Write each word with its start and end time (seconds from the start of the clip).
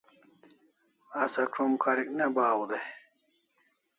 Asa 1.21 1.43
krom 1.53 1.73
karik 1.83 2.09
ne 2.17 2.25
bahan 2.35 2.67
dai 2.69 2.85